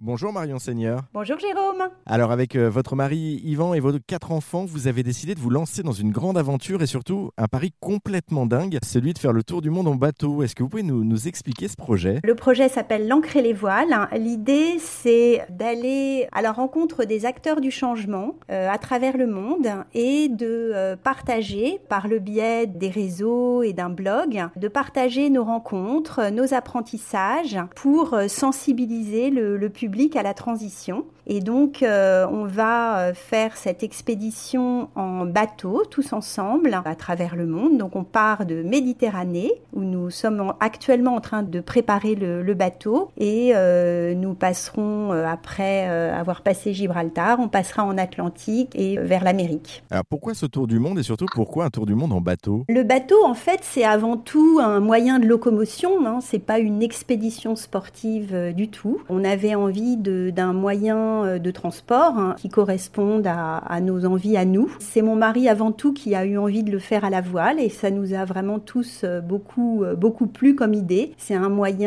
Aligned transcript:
Bonjour 0.00 0.32
Marion 0.32 0.60
Seigneur. 0.60 1.00
Bonjour 1.12 1.40
Jérôme. 1.40 1.88
Alors 2.06 2.30
avec 2.30 2.54
euh, 2.54 2.70
votre 2.70 2.94
mari 2.94 3.40
Yvan 3.42 3.74
et 3.74 3.80
vos 3.80 3.90
quatre 4.06 4.30
enfants, 4.30 4.64
vous 4.64 4.86
avez 4.86 5.02
décidé 5.02 5.34
de 5.34 5.40
vous 5.40 5.50
lancer 5.50 5.82
dans 5.82 5.90
une 5.90 6.12
grande 6.12 6.38
aventure 6.38 6.80
et 6.82 6.86
surtout 6.86 7.32
un 7.36 7.48
pari 7.48 7.72
complètement 7.80 8.46
dingue, 8.46 8.78
celui 8.84 9.12
de 9.12 9.18
faire 9.18 9.32
le 9.32 9.42
tour 9.42 9.60
du 9.60 9.70
monde 9.70 9.88
en 9.88 9.96
bateau. 9.96 10.44
Est-ce 10.44 10.54
que 10.54 10.62
vous 10.62 10.68
pouvez 10.68 10.84
nous, 10.84 11.02
nous 11.02 11.26
expliquer 11.26 11.66
ce 11.66 11.74
projet? 11.74 12.20
Le 12.22 12.36
projet 12.36 12.68
s'appelle 12.68 13.08
L'ancrer 13.08 13.42
les 13.42 13.52
voiles. 13.52 14.08
L'idée 14.16 14.78
c'est 14.78 15.44
d'aller 15.50 16.28
à 16.30 16.42
la 16.42 16.52
rencontre 16.52 17.04
des 17.04 17.26
acteurs 17.26 17.60
du 17.60 17.72
changement 17.72 18.36
euh, 18.52 18.70
à 18.70 18.78
travers 18.78 19.16
le 19.16 19.26
monde 19.26 19.66
et 19.94 20.28
de 20.28 20.70
euh, 20.74 20.94
partager 20.94 21.80
par 21.88 22.06
le 22.06 22.20
biais 22.20 22.68
des 22.68 22.90
réseaux 22.90 23.64
et 23.64 23.72
d'un 23.72 23.90
blog, 23.90 24.44
de 24.54 24.68
partager 24.68 25.28
nos 25.28 25.42
rencontres, 25.42 26.30
nos 26.30 26.54
apprentissages 26.54 27.58
pour 27.74 28.16
sensibiliser 28.28 29.30
le, 29.30 29.56
le 29.56 29.68
public 29.68 29.87
à 30.14 30.22
la 30.22 30.34
transition. 30.34 31.04
Et 31.30 31.40
donc, 31.40 31.82
euh, 31.82 32.26
on 32.30 32.46
va 32.46 33.00
euh, 33.00 33.14
faire 33.14 33.56
cette 33.56 33.82
expédition 33.82 34.88
en 34.94 35.26
bateau, 35.26 35.82
tous 35.90 36.14
ensemble, 36.14 36.72
à 36.72 36.94
travers 36.94 37.36
le 37.36 37.46
monde. 37.46 37.76
Donc, 37.76 37.96
on 37.96 38.04
part 38.04 38.46
de 38.46 38.62
Méditerranée, 38.62 39.52
où 39.74 39.82
nous 39.82 40.08
sommes 40.08 40.54
actuellement 40.60 41.14
en 41.14 41.20
train 41.20 41.42
de 41.42 41.60
préparer 41.60 42.14
le, 42.14 42.54
bateau. 42.54 43.10
Et 43.18 43.52
euh, 43.54 44.14
nous 44.14 44.32
passerons, 44.32 45.10
après 45.10 45.86
avoir 45.86 46.40
passé 46.40 46.72
Gibraltar, 46.72 47.38
on 47.38 47.48
passera 47.48 47.84
en 47.84 47.98
Atlantique 47.98 48.70
et 48.74 48.96
vers 48.96 49.22
l'Amérique. 49.22 49.82
Alors, 49.90 50.04
pourquoi 50.08 50.32
ce 50.32 50.46
tour 50.46 50.66
du 50.66 50.78
monde 50.78 50.98
et 50.98 51.02
surtout 51.02 51.26
pourquoi 51.34 51.66
un 51.66 51.70
tour 51.70 51.84
du 51.84 51.94
monde 51.94 52.12
en 52.14 52.22
bateau? 52.22 52.64
Le 52.68 52.82
bateau, 52.84 53.22
en 53.24 53.34
fait, 53.34 53.60
c'est 53.62 53.84
avant 53.84 54.16
tout 54.16 54.60
un 54.62 54.80
moyen 54.80 55.18
de 55.18 55.26
locomotion. 55.26 56.06
Hein. 56.06 56.20
C'est 56.22 56.38
pas 56.38 56.58
une 56.58 56.82
expédition 56.82 57.54
sportive 57.54 58.54
du 58.54 58.68
tout. 58.68 59.02
On 59.10 59.24
avait 59.24 59.54
envie 59.54 59.77
d'un 59.96 60.52
moyen 60.52 61.24
euh, 61.24 61.38
de 61.38 61.50
transport 61.50 62.18
hein, 62.18 62.34
qui 62.38 62.48
corresponde 62.48 63.26
à, 63.26 63.80
nos 63.80 64.04
envies 64.04 64.36
à 64.36 64.44
nous. 64.44 64.70
C'est 64.80 65.02
mon 65.02 65.14
mari 65.14 65.48
avant 65.48 65.72
tout 65.72 65.92
qui 65.92 66.14
a 66.14 66.24
eu 66.24 66.36
envie 66.36 66.62
de 66.62 66.70
le 66.70 66.78
faire 66.78 67.04
à 67.04 67.10
la 67.10 67.20
voile 67.20 67.60
et 67.60 67.68
ça 67.68 67.90
nous 67.90 68.12
a 68.12 68.24
vraiment 68.24 68.58
tous 68.58 69.02
euh, 69.04 69.20
beaucoup 69.20 69.84
euh, 69.84 69.94
beaucoup 69.94 70.26
plu 70.26 70.54
comme 70.54 70.74
idée. 70.74 71.12
C'est 71.16 71.34
un 71.34 71.48
moyen 71.48 71.78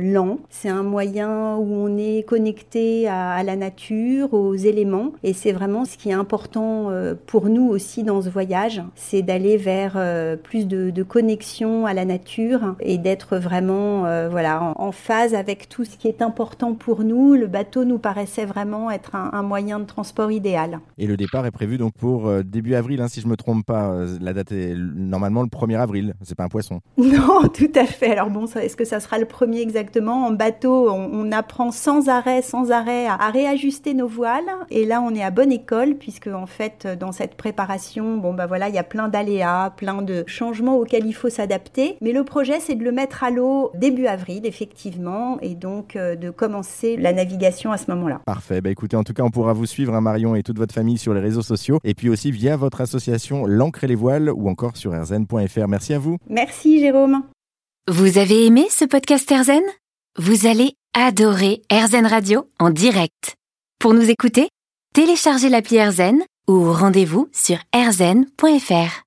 lent, 0.00 0.38
c'est 0.50 0.68
un 0.68 0.82
moyen 0.82 1.56
où 1.56 1.72
on 1.72 1.96
est 1.98 2.26
connecté 2.26 3.08
à, 3.08 3.42
la 3.42 3.56
nature, 3.56 4.32
aux 4.34 4.54
éléments 4.54 5.12
et 5.22 5.32
c'est 5.32 5.52
vraiment 5.52 5.84
ce 5.84 5.96
qui 5.96 6.10
est 6.10 6.14
important 6.14 6.90
pour 7.26 7.48
nous 7.48 7.68
aussi 7.68 8.02
dans 8.02 8.22
ce 8.22 8.28
voyage, 8.28 8.82
c'est 8.94 9.22
d'aller 9.22 9.56
vers 9.56 9.98
plus 10.42 10.66
de, 10.66 11.02
connexion 11.02 11.86
à 11.86 11.94
la 11.94 12.04
nature 12.04 12.74
et 12.80 12.98
d'être 12.98 13.36
vraiment 13.36 14.02
voilà 14.28 14.62
en, 14.62 14.74
en 14.76 14.92
phase 14.92 15.34
avec 15.34 15.68
tout 15.68 15.84
ce 15.84 15.96
qui 15.96 16.08
est 16.08 16.22
important 16.22 16.74
pour 16.74 16.91
nous, 17.00 17.34
le 17.34 17.46
bateau 17.46 17.84
nous 17.84 17.98
paraissait 17.98 18.44
vraiment 18.44 18.90
être 18.90 19.14
un, 19.14 19.42
moyen 19.42 19.80
de 19.80 19.84
transport 19.84 20.30
idéal. 20.30 20.80
Et 20.98 21.06
le 21.06 21.16
départ 21.16 21.46
est 21.46 21.50
prévu 21.50 21.78
donc 21.78 21.94
pour 21.94 22.28
euh, 22.28 22.42
début 22.42 22.74
avril, 22.74 23.00
hein, 23.00 23.08
si 23.08 23.20
je 23.20 23.26
me 23.26 23.36
trompe 23.36 23.64
pas. 23.64 23.90
Euh, 23.90 24.18
la 24.20 24.32
date 24.32 24.52
est 24.52 24.74
normalement 24.76 25.42
le 25.42 25.48
1er 25.48 25.78
avril. 25.78 26.14
C'est 26.22 26.36
pas 26.36 26.44
un 26.44 26.48
poisson. 26.48 26.80
Non, 27.12 27.48
tout 27.48 27.70
à 27.74 27.84
fait. 27.84 28.12
Alors 28.12 28.30
bon, 28.30 28.46
est-ce 28.46 28.76
que 28.76 28.84
ça 28.84 28.98
sera 28.98 29.18
le 29.18 29.26
premier 29.26 29.60
exactement? 29.60 30.26
En 30.26 30.30
bateau, 30.32 30.90
on, 30.90 31.30
apprend 31.32 31.70
sans 31.70 32.08
arrêt, 32.08 32.42
sans 32.42 32.70
arrêt 32.70 33.06
à, 33.06 33.30
réajuster 33.30 33.94
nos 33.94 34.08
voiles. 34.08 34.50
Et 34.70 34.84
là, 34.86 35.02
on 35.02 35.14
est 35.14 35.22
à 35.22 35.30
bonne 35.30 35.52
école 35.52 35.94
puisque 35.94 36.28
en 36.28 36.46
fait, 36.46 36.86
dans 36.98 37.12
cette 37.12 37.34
préparation, 37.34 38.16
bon 38.16 38.34
bah 38.34 38.46
voilà, 38.46 38.68
il 38.68 38.74
y 38.74 38.78
a 38.78 38.82
plein 38.82 39.08
d'aléas, 39.08 39.70
plein 39.76 40.02
de 40.02 40.24
changements 40.26 40.76
auxquels 40.76 41.06
il 41.06 41.12
faut 41.12 41.30
s'adapter. 41.30 41.96
Mais 42.00 42.12
le 42.12 42.24
projet, 42.24 42.60
c'est 42.60 42.74
de 42.74 42.84
le 42.84 42.92
mettre 42.92 43.24
à 43.24 43.30
l'eau 43.30 43.70
début 43.74 44.06
avril, 44.06 44.46
effectivement, 44.46 45.38
et 45.40 45.54
donc 45.54 45.96
euh, 45.96 46.16
de 46.16 46.30
commencer 46.30 46.81
la 46.98 47.12
navigation 47.12 47.72
à 47.72 47.78
ce 47.78 47.90
moment-là. 47.90 48.20
Parfait. 48.26 48.60
Bah, 48.60 48.70
écoutez, 48.70 48.96
en 48.96 49.04
tout 49.04 49.12
cas, 49.12 49.22
on 49.22 49.30
pourra 49.30 49.52
vous 49.52 49.66
suivre, 49.66 49.94
hein, 49.94 50.00
Marion, 50.00 50.34
et 50.34 50.42
toute 50.42 50.58
votre 50.58 50.74
famille 50.74 50.98
sur 50.98 51.14
les 51.14 51.20
réseaux 51.20 51.42
sociaux, 51.42 51.78
et 51.84 51.94
puis 51.94 52.08
aussi 52.08 52.30
via 52.30 52.56
votre 52.56 52.80
association 52.80 53.46
L'encre 53.46 53.84
et 53.84 53.86
les 53.88 53.94
voiles, 53.94 54.30
ou 54.30 54.48
encore 54.48 54.76
sur 54.76 54.94
erzen.fr. 54.94 55.68
Merci 55.68 55.94
à 55.94 55.98
vous. 55.98 56.18
Merci, 56.28 56.80
Jérôme. 56.80 57.22
Vous 57.88 58.18
avez 58.18 58.46
aimé 58.46 58.66
ce 58.70 58.84
podcast 58.84 59.30
Erzen 59.30 59.62
Vous 60.18 60.46
allez 60.46 60.74
adorer 60.94 61.62
Erzen 61.70 62.06
Radio 62.06 62.46
en 62.60 62.70
direct. 62.70 63.34
Pour 63.80 63.94
nous 63.94 64.08
écouter, 64.08 64.48
téléchargez 64.94 65.48
l'appli 65.48 65.76
Erzen 65.76 66.22
ou 66.48 66.72
rendez-vous 66.72 67.28
sur 67.32 67.56
erzen.fr. 67.72 69.00